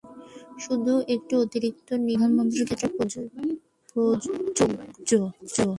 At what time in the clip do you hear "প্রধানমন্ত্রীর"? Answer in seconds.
2.21-2.69